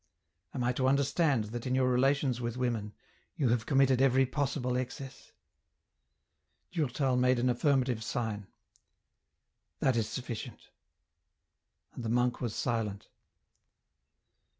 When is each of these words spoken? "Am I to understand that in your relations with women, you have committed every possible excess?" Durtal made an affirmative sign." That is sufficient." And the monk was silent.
"Am 0.55 0.63
I 0.63 0.73
to 0.73 0.87
understand 0.87 1.43
that 1.53 1.67
in 1.67 1.75
your 1.75 1.87
relations 1.87 2.41
with 2.41 2.57
women, 2.57 2.95
you 3.35 3.49
have 3.49 3.67
committed 3.67 4.01
every 4.01 4.25
possible 4.25 4.75
excess?" 4.75 5.31
Durtal 6.71 7.15
made 7.15 7.37
an 7.37 7.51
affirmative 7.51 8.03
sign." 8.03 8.47
That 9.79 9.95
is 9.95 10.09
sufficient." 10.09 10.71
And 11.93 12.03
the 12.03 12.09
monk 12.09 12.41
was 12.41 12.55
silent. 12.55 13.09